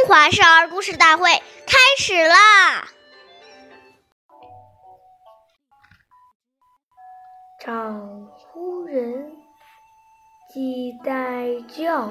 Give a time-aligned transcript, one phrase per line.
[0.00, 1.28] 中华少儿故事大会
[1.66, 2.88] 开始啦！
[7.60, 9.30] 长呼人，
[10.48, 12.10] 既待教，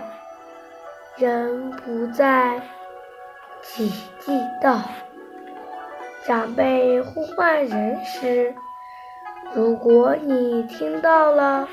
[1.17, 2.61] 人不在，
[3.63, 4.83] 己即到。
[6.27, 8.53] 长辈呼唤人时，
[9.55, 11.67] 如果你听到了，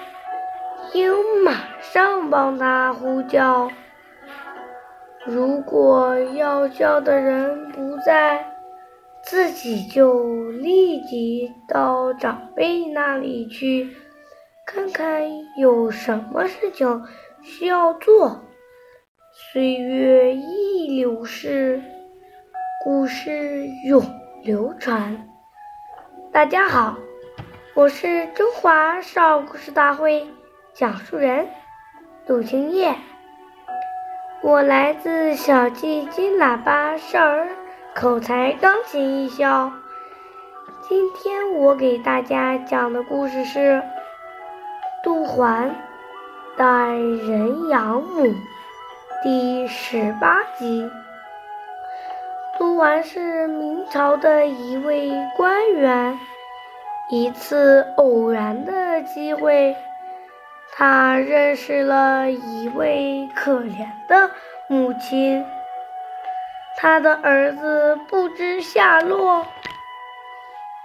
[0.94, 1.52] 应马
[1.82, 3.70] 上帮他呼叫。
[5.28, 8.46] 如果要叫的人不在，
[9.24, 13.88] 自己就立即到长辈那里去，
[14.64, 15.22] 看看
[15.58, 17.02] 有什么事情
[17.42, 18.40] 需要做。
[19.32, 21.82] 岁月易流逝，
[22.84, 24.00] 故事永
[24.44, 25.28] 流传。
[26.30, 26.96] 大家好，
[27.74, 30.24] 我是中华少儿故事大会
[30.72, 31.48] 讲述人
[32.24, 32.94] 杜青叶。
[34.42, 37.48] 我来自小季金喇叭少儿
[37.94, 39.72] 口才钢琴艺校。
[40.86, 43.58] 今天我给大家讲的故事是
[45.02, 45.74] 《杜环
[46.56, 48.26] 带人养母》
[49.22, 50.88] 第十八集。
[52.58, 56.18] 杜环是明朝的一位官员，
[57.08, 59.74] 一次偶然的机会。
[60.72, 64.30] 他认识了一位可怜的
[64.68, 65.44] 母亲，
[66.76, 69.46] 他的儿子不知下落。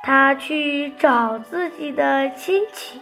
[0.04, 3.02] 他去找自己的亲戚，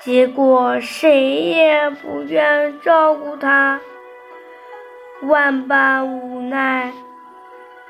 [0.00, 3.80] 结果谁也不愿照顾他，
[5.22, 6.92] 万般无奈。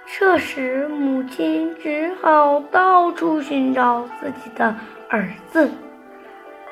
[0.06, 4.74] 这时，母亲只好到处寻找自己的
[5.10, 5.68] 儿子。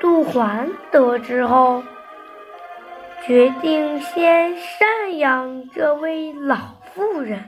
[0.04, 1.82] 杜环得知后，
[3.24, 6.58] 决定先赡养这位老
[6.92, 7.42] 妇人，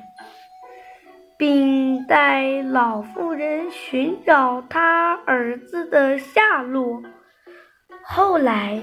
[1.36, 7.02] 并带老妇人寻找他儿子的下落。
[8.02, 8.82] 后来，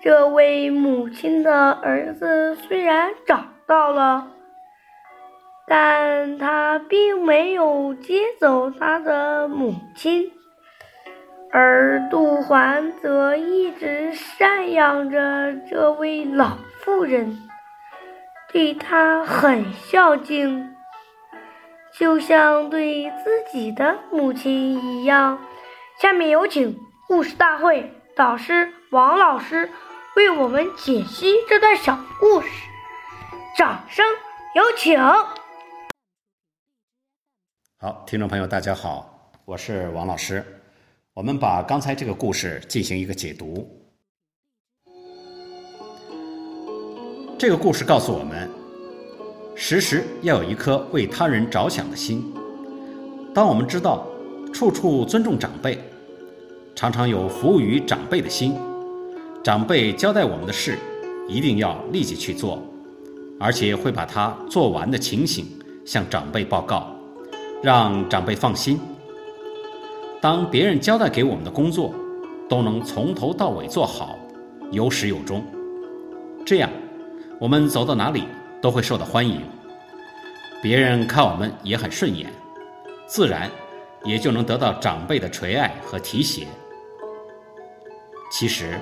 [0.00, 4.30] 这位母亲的儿子虽然找到了，
[5.66, 10.30] 但他并没有接走他的母亲。
[11.58, 17.48] 而杜环则一直赡养着这位老妇人，
[18.52, 20.76] 对她很孝敬，
[21.98, 25.38] 就像对自己的母亲一样。
[25.98, 26.78] 下面有请
[27.08, 29.70] 故事大会导师王老师
[30.16, 32.48] 为我们解析这段小故事，
[33.56, 34.04] 掌声
[34.54, 35.00] 有请。
[37.78, 40.44] 好，听众朋友，大家好，我是王老师。
[41.16, 43.66] 我们把刚才这个故事进行一个解读。
[47.38, 48.46] 这个故事告诉我们，
[49.54, 52.22] 时时要有一颗为他人着想的心。
[53.32, 54.06] 当我们知道
[54.52, 55.78] 处处尊重长辈，
[56.74, 58.54] 常常有服务于长辈的心，
[59.42, 60.78] 长辈交代我们的事，
[61.26, 62.62] 一定要立即去做，
[63.40, 65.46] 而且会把它做完的情形
[65.86, 66.94] 向长辈报告，
[67.62, 68.78] 让长辈放心。
[70.26, 71.94] 当别人交代给我们的工作，
[72.48, 74.18] 都能从头到尾做好，
[74.72, 75.44] 有始有终，
[76.44, 76.68] 这样
[77.38, 78.24] 我们走到哪里
[78.60, 79.40] 都会受到欢迎，
[80.60, 82.28] 别人看我们也很顺眼，
[83.06, 83.48] 自然
[84.02, 86.44] 也就能得到长辈的垂爱和提携。
[88.32, 88.80] 其实，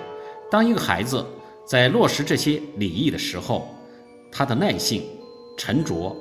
[0.50, 1.22] 当一个孩子
[1.66, 3.68] 在落实这些礼仪的时候，
[4.32, 5.02] 他的耐性、
[5.58, 6.16] 沉着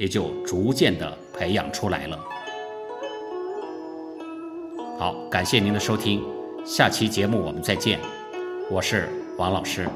[0.00, 2.18] 也就逐渐的培养出来了。
[4.96, 6.22] 好，感谢您的收听，
[6.64, 7.98] 下期节目我们再见，
[8.70, 9.88] 我是王老师。